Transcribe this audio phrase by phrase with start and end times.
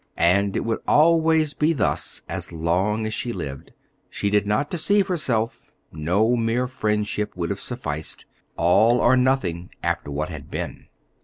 [0.17, 3.71] And it would always be thus as long as she lived.
[4.09, 8.25] She did not deceive herself; no mere friendship would have sufficed,
[8.57, 10.87] all or nothing after what had been.